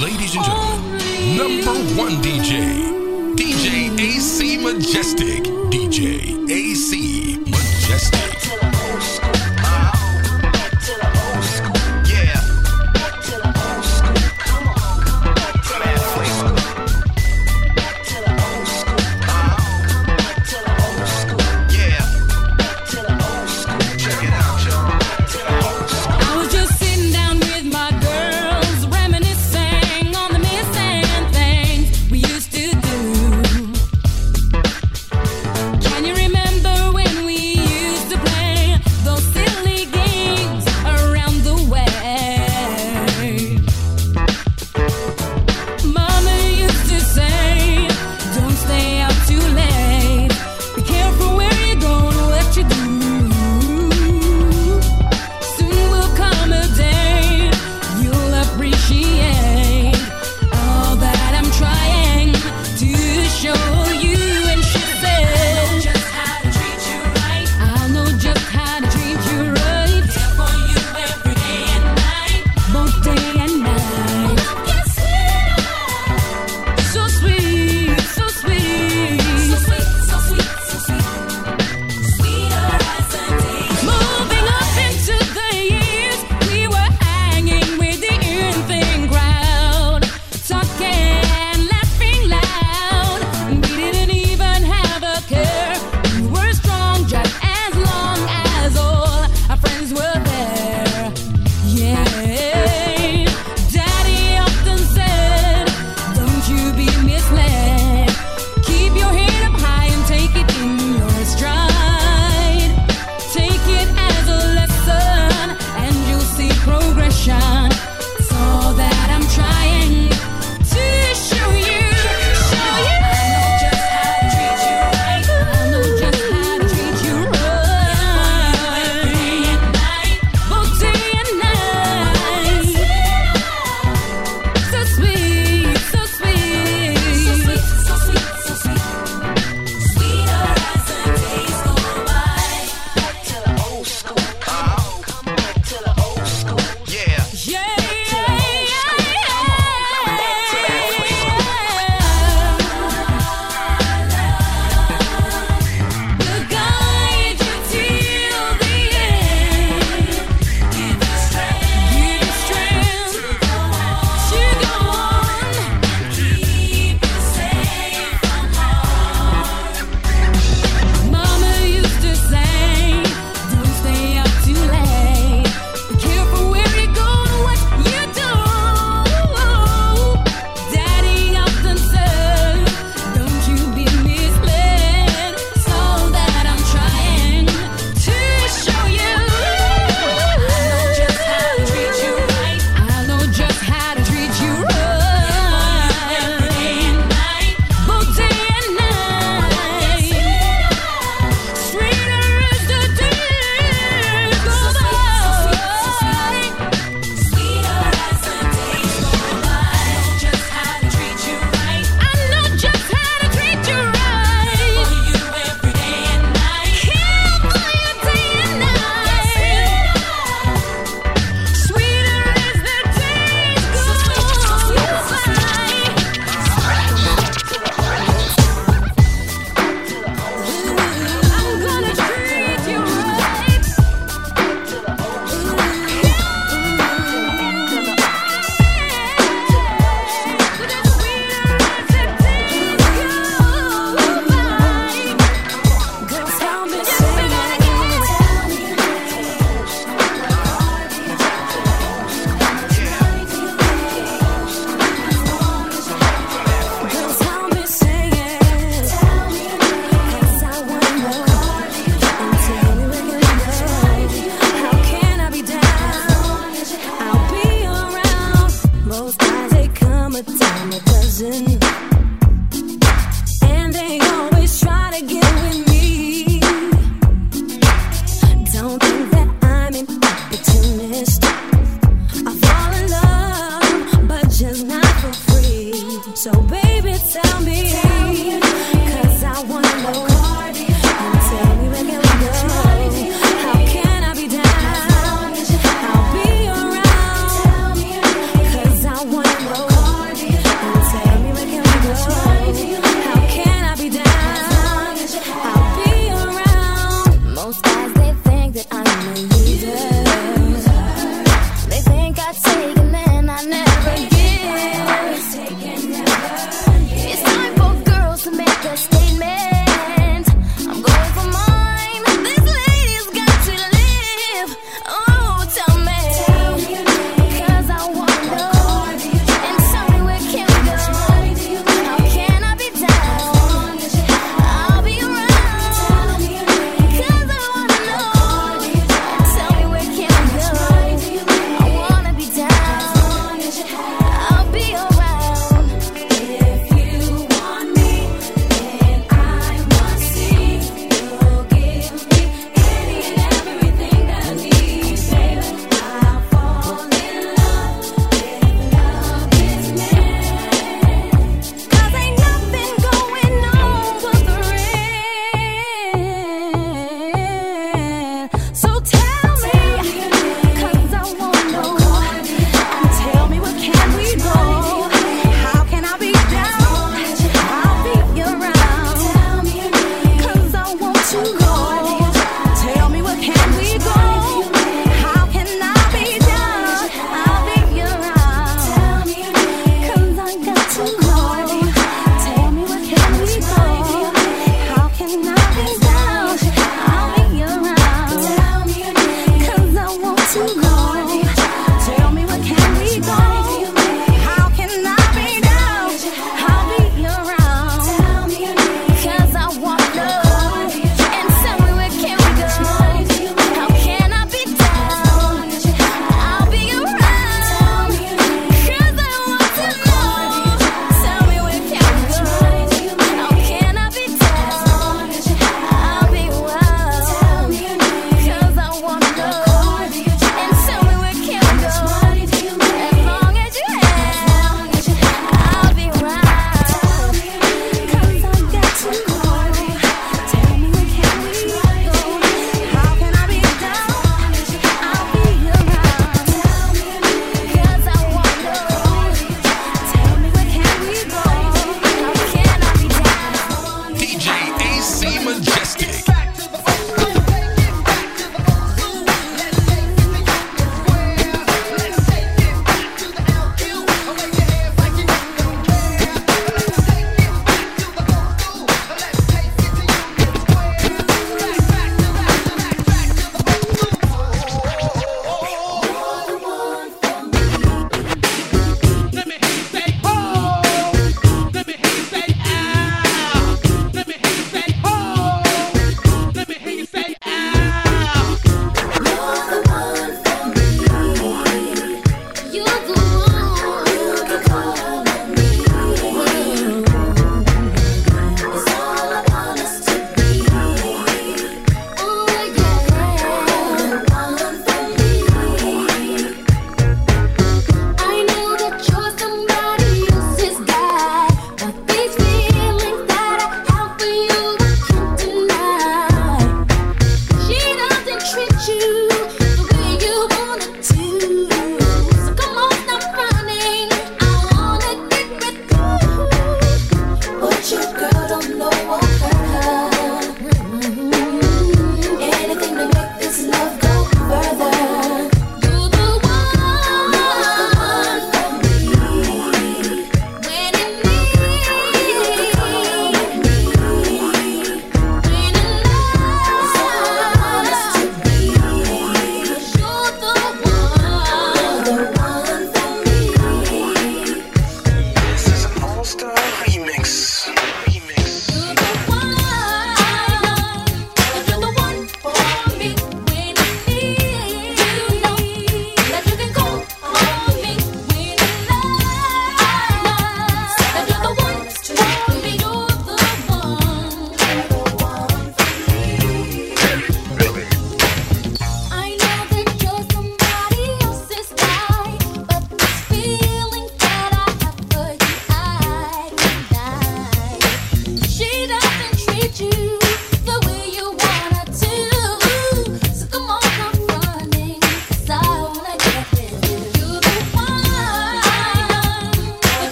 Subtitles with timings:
[0.00, 8.37] Ladies and gentlemen, number one DJ, DJ AC Majestic, DJ AC Majestic.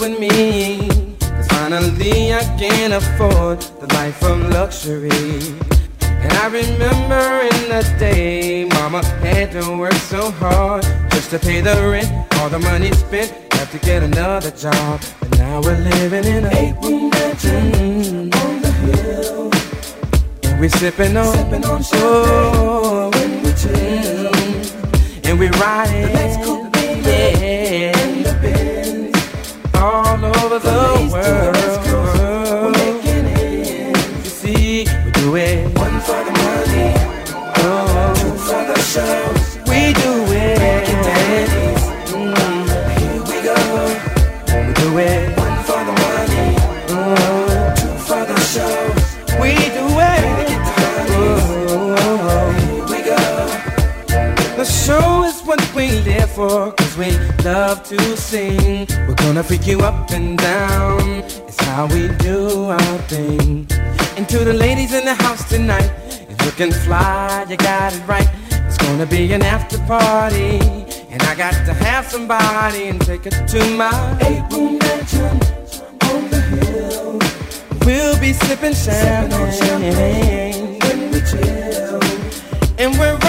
[0.00, 0.88] with me.
[1.18, 5.10] Cause finally I can afford the life of luxury.
[6.00, 11.60] And I remember in the day, mama had to work so hard just to pay
[11.60, 12.10] the rent.
[12.38, 15.00] All the money spent, have to get another job.
[15.20, 19.50] But now we're living in a eight room mansion on the hill.
[20.44, 24.34] And we're sipping on, sipping on champagne oh, when we chill.
[25.24, 27.67] And we're riding the lights cool, yeah
[30.24, 30.68] all over the
[31.12, 31.92] world.
[32.64, 34.24] We're making it.
[34.24, 35.78] You see, we do it.
[35.78, 36.94] One for the money,
[37.56, 38.14] oh.
[38.18, 39.18] two for the show.
[39.70, 40.58] We do it.
[40.58, 41.48] Break it down.
[42.14, 42.66] Mm.
[42.98, 43.58] Here we go.
[44.66, 45.20] We do it.
[45.38, 46.46] One for the money,
[47.80, 48.78] two for the show.
[49.40, 50.22] We do it.
[51.14, 51.38] Mm.
[51.68, 51.96] Mm.
[52.88, 54.56] Mm.
[54.56, 58.86] The show is what we live for we love to sing.
[59.06, 61.00] We're gonna freak you up and down.
[61.46, 63.68] It's how we do our thing.
[64.16, 65.90] And to the ladies in the house tonight,
[66.28, 68.28] you can looking fly, you got it right.
[68.50, 70.58] It's gonna be an after party.
[71.08, 75.36] And I got to have somebody and take it to my eight-room mansion
[76.10, 77.18] on the hill.
[77.86, 82.00] We'll be sipping champagne, sipping champagne when we chill.
[82.76, 83.27] And we're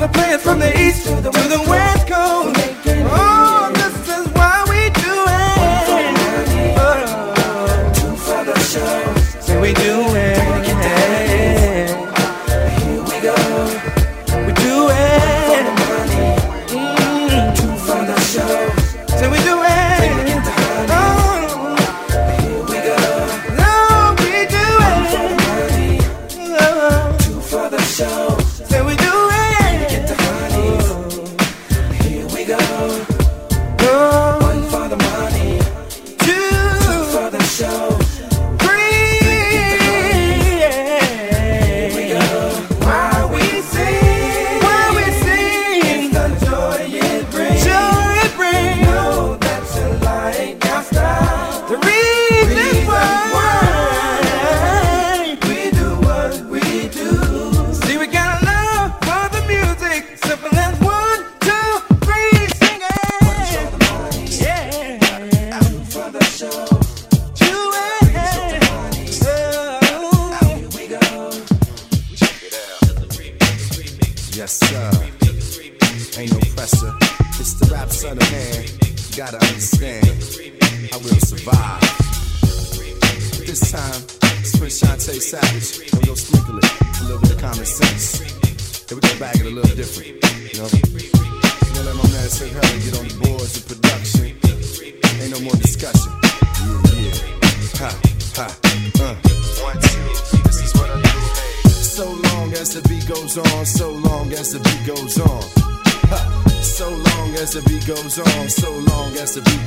[0.00, 2.56] they're playing from the east to the, to the west coast.
[3.12, 3.49] Oh.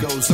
[0.03, 0.32] goes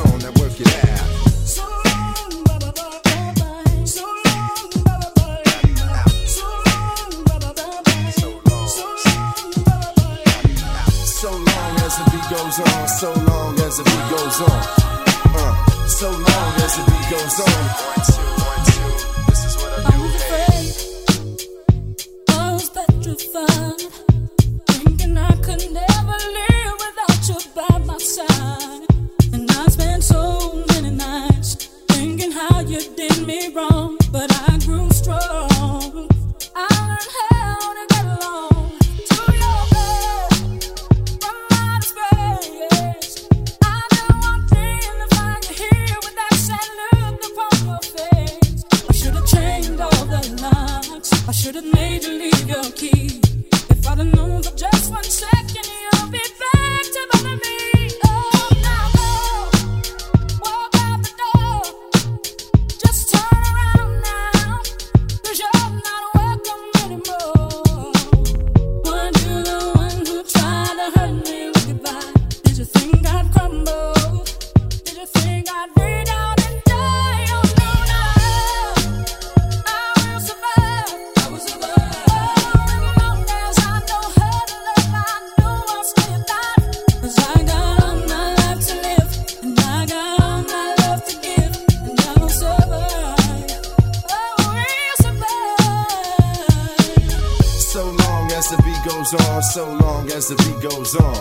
[99.00, 101.16] goes on, so long as the beat goes on.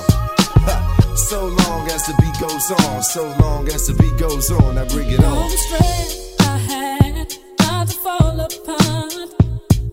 [1.16, 4.84] So long as the beat goes on, so long as the beat goes on, I
[4.88, 5.38] bring it on.
[5.38, 9.14] All the I had about to fall apart,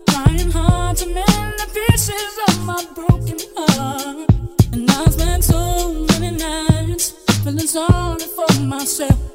[0.08, 4.30] trying hard to mend the pieces of my broken heart,
[4.72, 7.12] and I spent so many nights
[7.44, 9.26] feeling sorry for myself.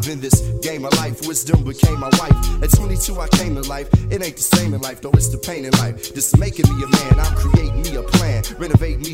[0.00, 1.26] Survive in this game of life.
[1.26, 2.62] Wisdom became my wife.
[2.62, 3.88] At 22 I came to life.
[4.10, 6.14] It ain't the same in life, though it's the pain in life.
[6.14, 6.66] This making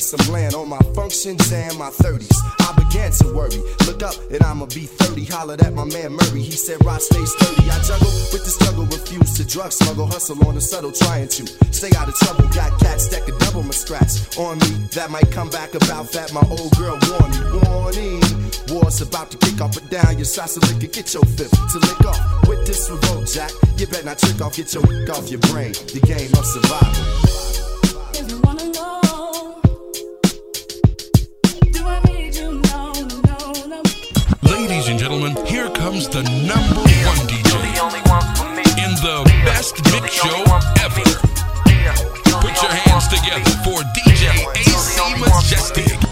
[0.07, 2.31] some land on my functions and my 30s.
[2.61, 3.59] I began to worry.
[3.87, 5.25] Look up and I'ma be 30.
[5.25, 6.43] Hollered at my man Murray.
[6.43, 7.69] He said, Rod, stay sturdy.
[7.69, 11.47] I juggle with the struggle, refuse to drug smuggle, hustle on the subtle, trying to
[11.73, 12.47] stay out of trouble.
[12.55, 14.87] Got cats that could double my scratch on me.
[14.95, 16.33] That might come back about that.
[16.33, 17.59] My old girl warned me.
[17.67, 18.23] Warning.
[18.71, 20.19] War's about to kick off, and down.
[20.19, 22.47] Your sauce liquor, get your fifth to lick off.
[22.47, 25.73] With this revolt, Jack, you better not trick off, get your off your brain.
[25.91, 27.27] The game of survival.
[36.01, 37.57] Here the number one DJ
[38.85, 40.43] in the best mix show
[40.85, 41.03] ever.
[42.41, 46.06] Put your hands together for DJ AC Majestic.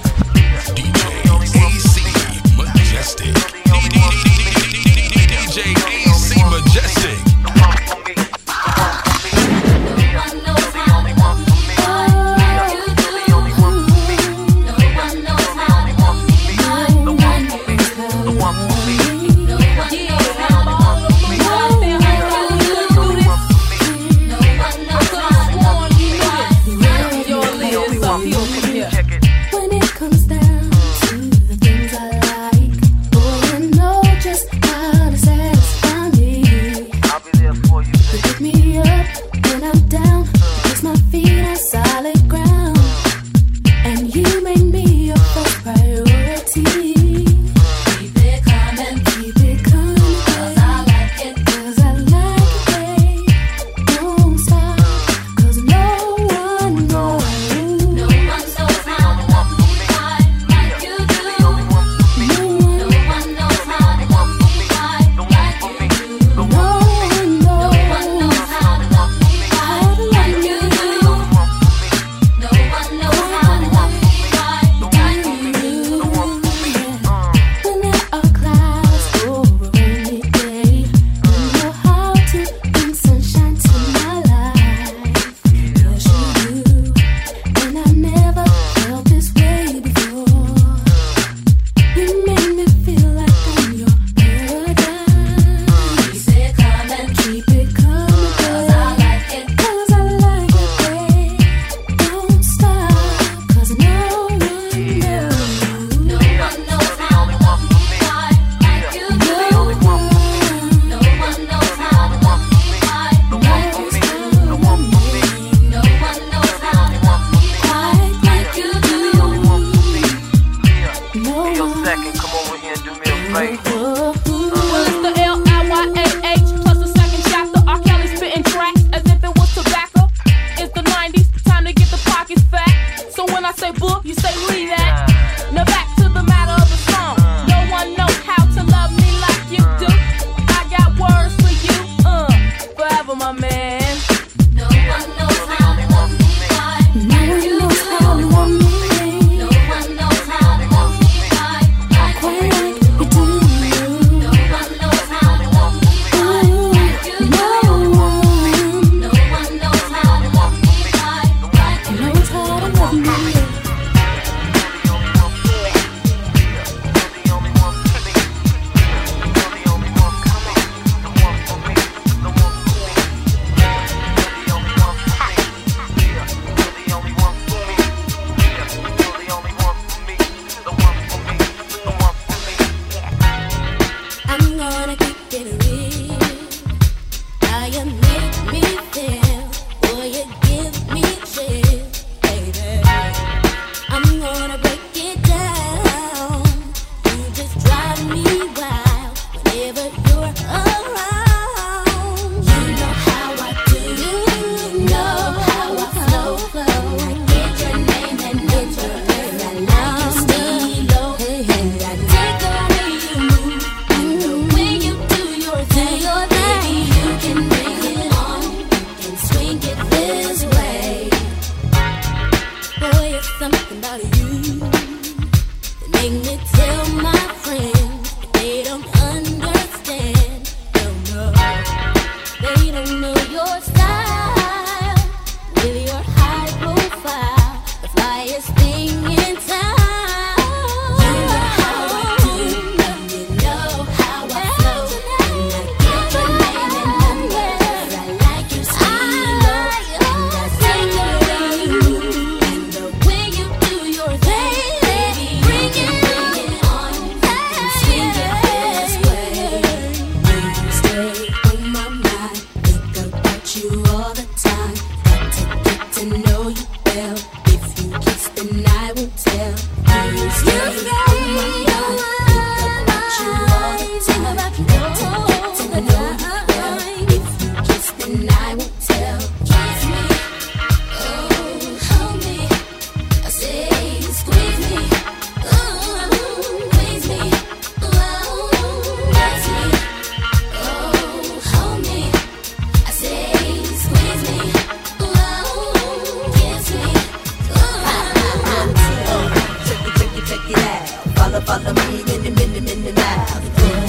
[301.55, 303.27] follow me in the minute, minute now.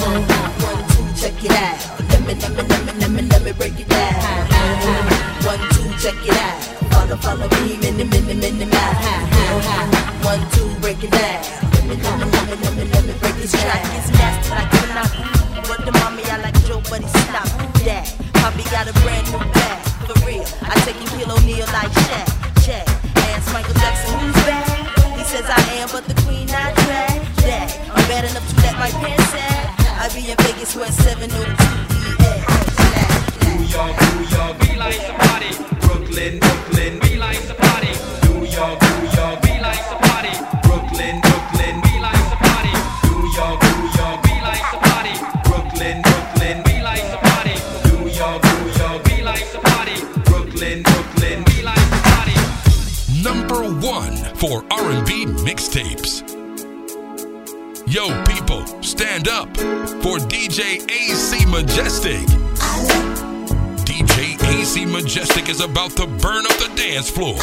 [0.06, 0.22] One,
[0.62, 1.78] one, two, check it out.
[2.10, 4.46] Let me, let me, let me, let me, let me break it down.
[5.42, 6.62] One, two, check it out.
[6.92, 8.25] Follow, follow me in the minute.
[61.76, 62.26] Majestic.
[63.84, 67.36] DJ AC Majestic is about to burn up the dance floor.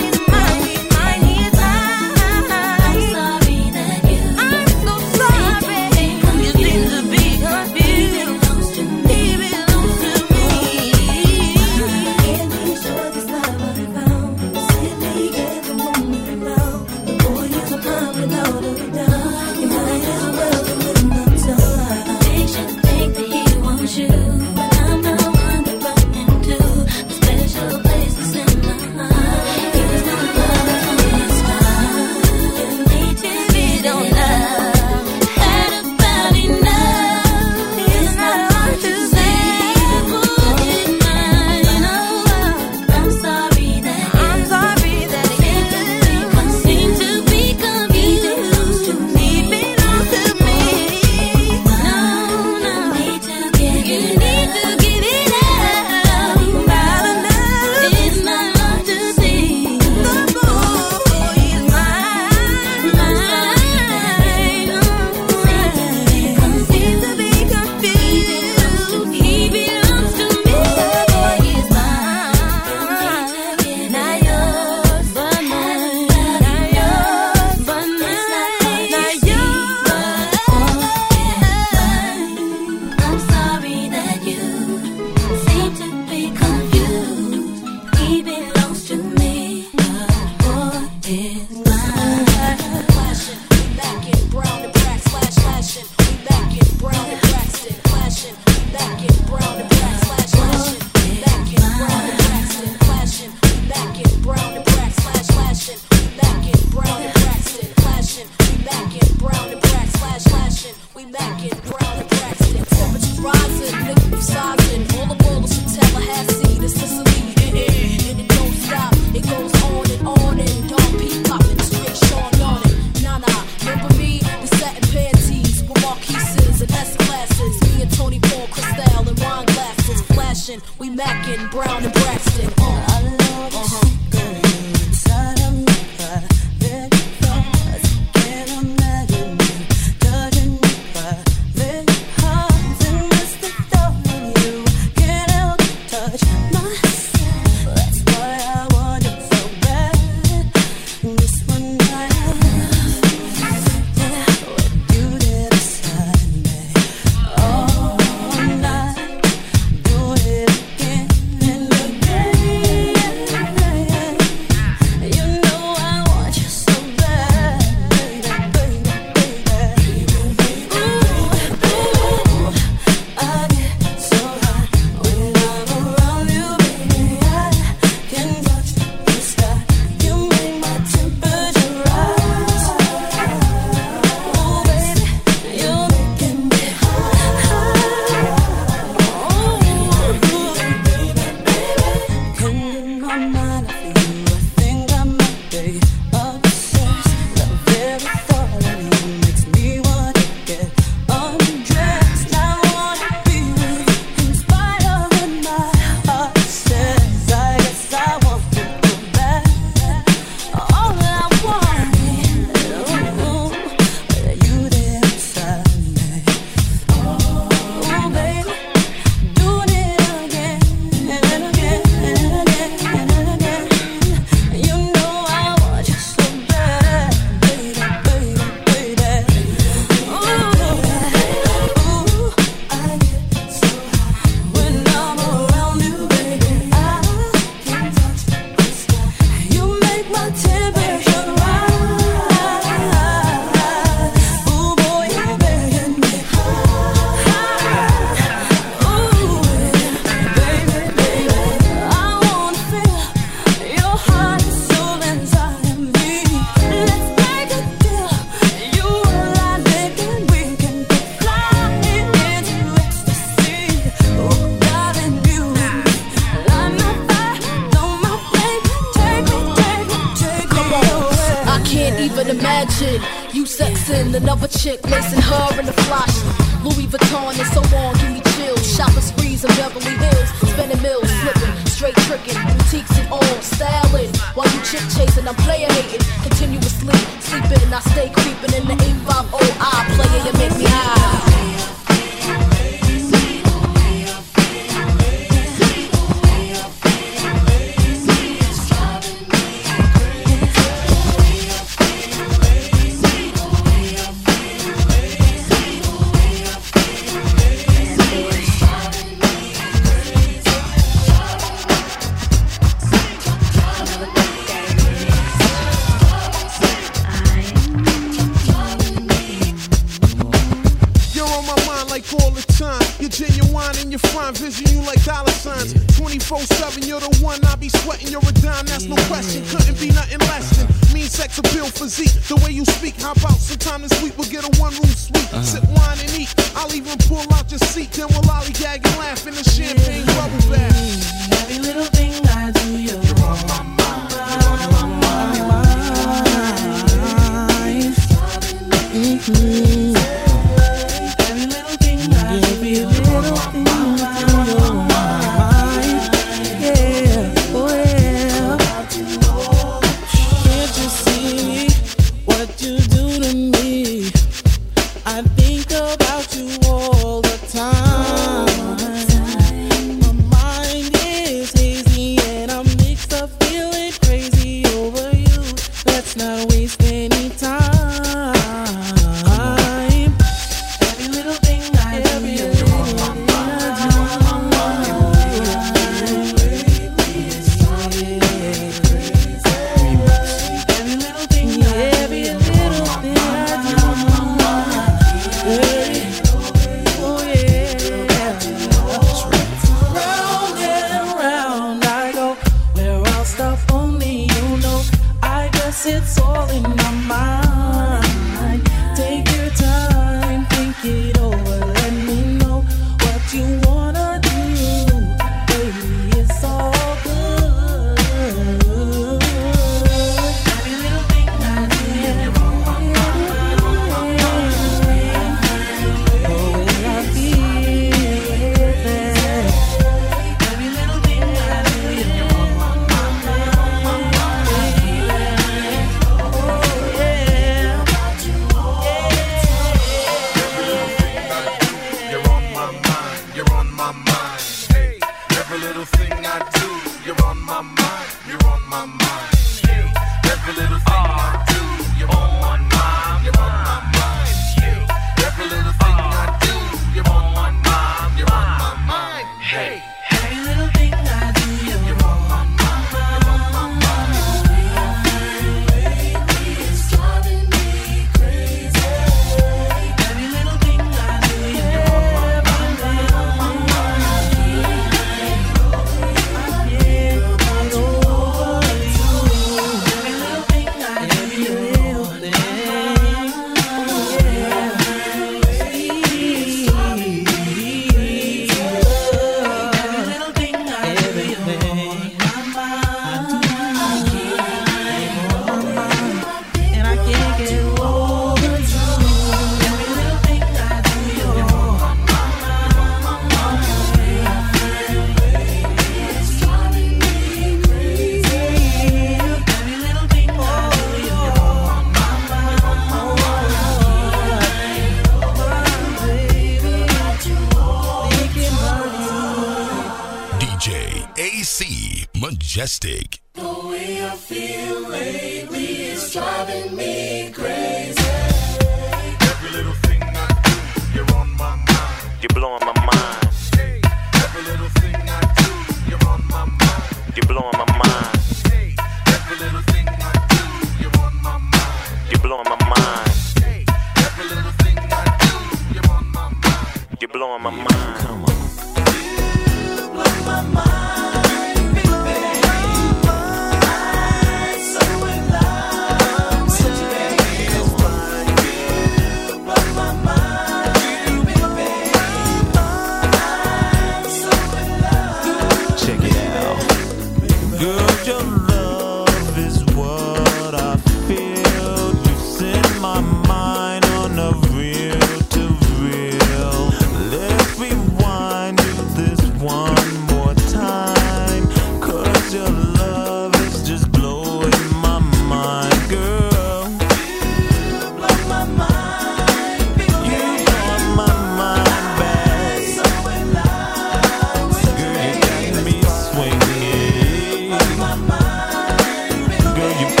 [597.81, 600.00] Girl, you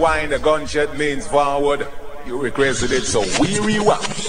[0.00, 1.86] rewind, a gunshot means forward.
[2.26, 4.19] You requested it, so we rewind.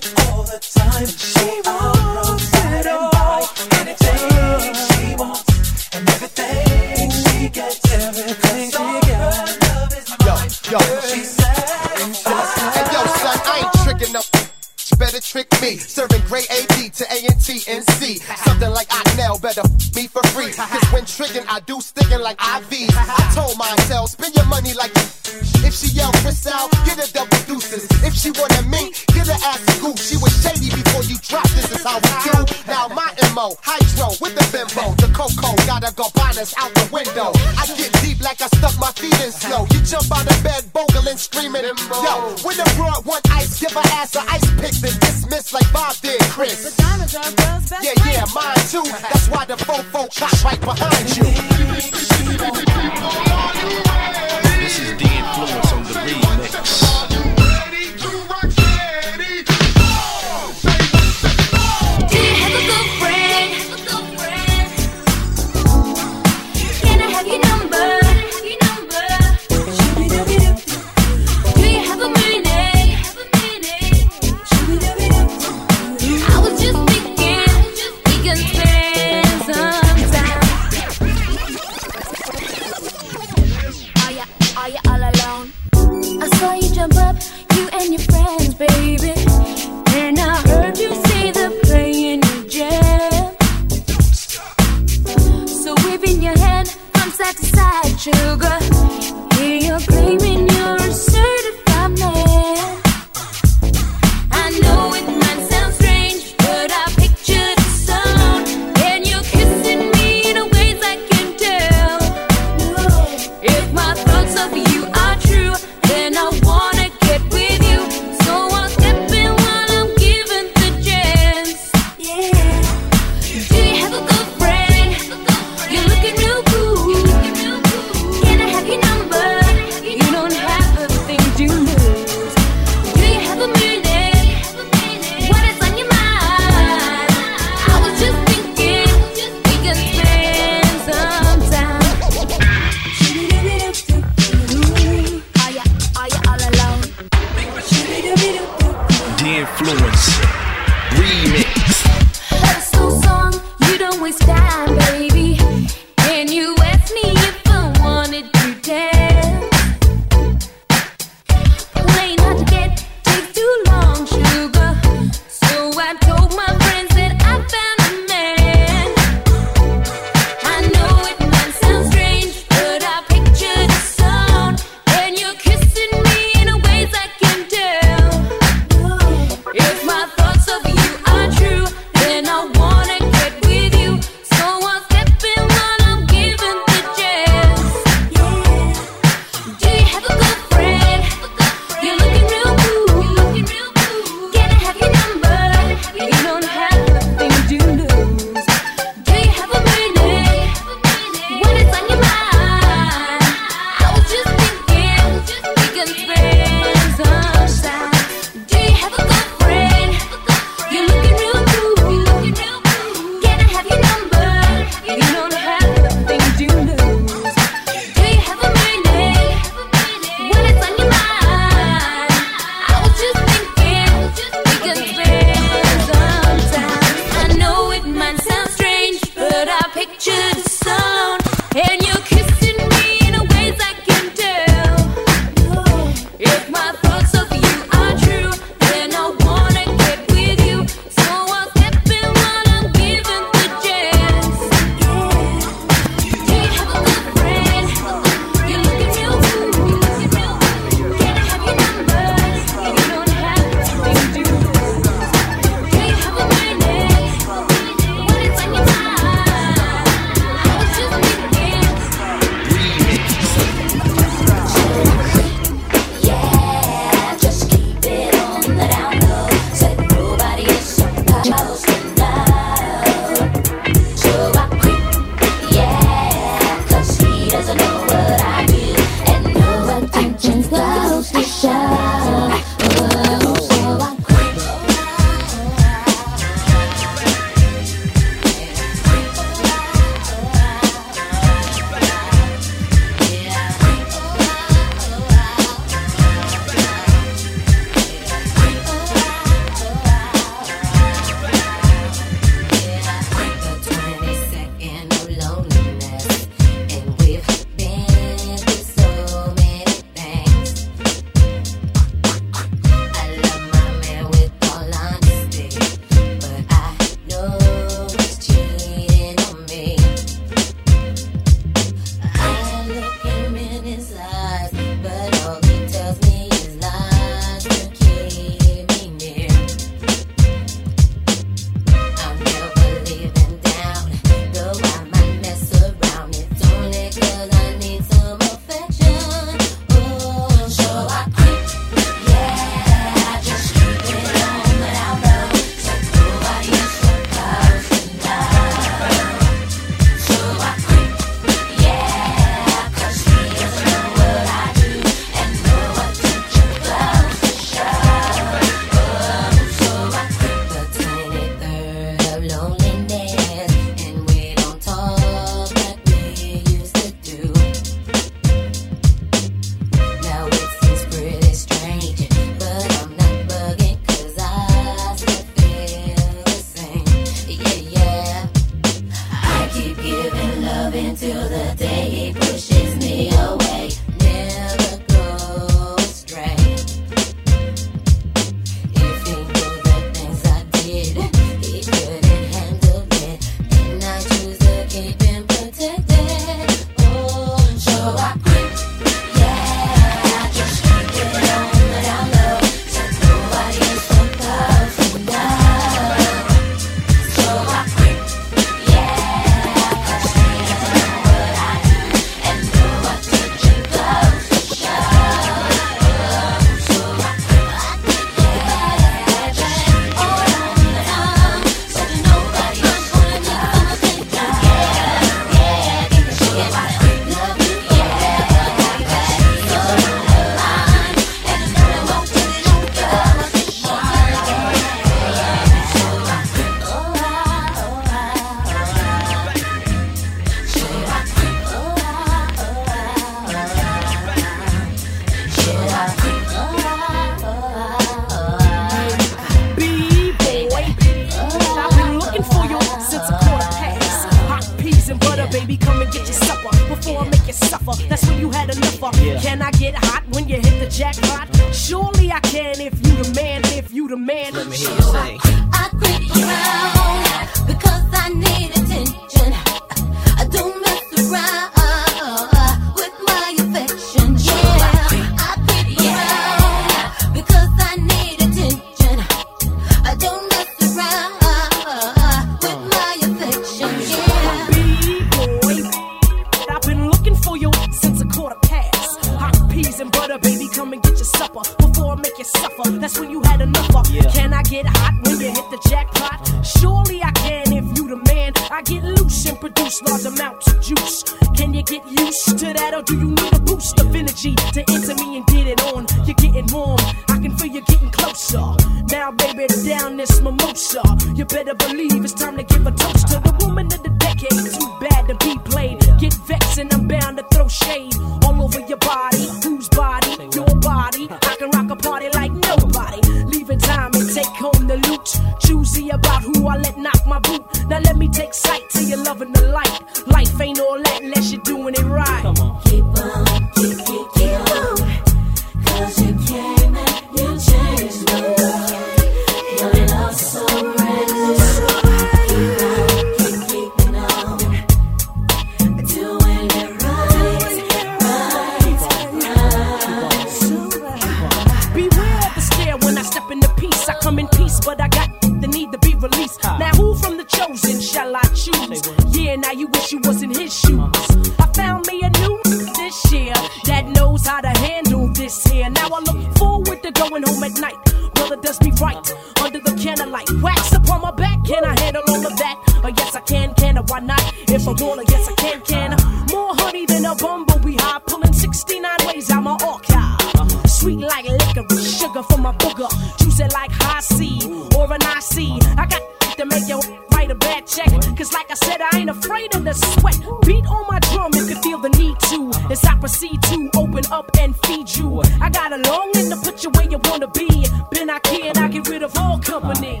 [573.18, 574.22] I can, can, or why not?
[574.46, 575.90] If I wanna, yes, I can, can.
[576.30, 580.70] More honey than a bumblebee high, pulling 69 ways out my archive.
[580.70, 582.88] Sweet like licorice, sugar for my booger.
[583.18, 584.38] Juice it like Hi-C
[584.76, 585.58] or an IC.
[585.76, 586.00] I got
[586.36, 586.80] to make your
[587.10, 587.90] write a bad check.
[588.16, 590.20] Cause like I said, I ain't afraid of the sweat.
[590.46, 592.52] Beat on my drum if can feel the need to.
[592.70, 595.22] As I proceed to open up and feed you.
[595.40, 597.66] I got a longing to put you where you wanna be.
[597.90, 600.00] Then I can, I get rid of all company.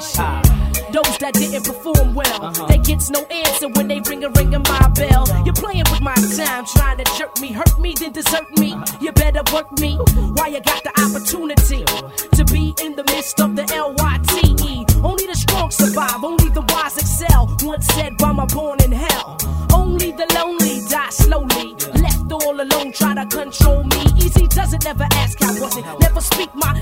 [0.00, 2.66] Those that didn't perform well, uh-huh.
[2.68, 5.28] they gets no answer when they ring a ring my bell.
[5.44, 8.72] You're playing with my time, trying to jerk me, hurt me, then desert me.
[8.72, 8.98] Uh-huh.
[8.98, 9.96] You better work me
[10.36, 11.84] while you got the opportunity
[12.32, 15.04] to be in the midst of the LYTE.
[15.04, 17.54] Only the strong survive, only the wise excel.
[17.62, 19.36] Once said by my born in hell.
[19.74, 21.76] Only the lonely die slowly.
[22.00, 24.00] Left all alone, try to control me.
[24.16, 25.84] Easy does it, never ask how was it.
[26.00, 26.72] Never speak my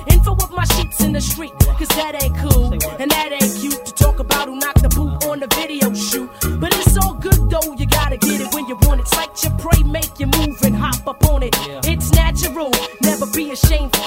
[0.75, 2.73] sheets in the street, cause that ain't cool.
[2.99, 6.31] And that ain't cute to talk about who knocked the boot on the video shoot.
[6.61, 9.09] But it's all good though, you gotta get it when you want it.
[9.09, 11.55] Sight your prey, make your move and hop up on it.
[11.85, 12.71] It's natural,
[13.03, 13.98] never be ashamed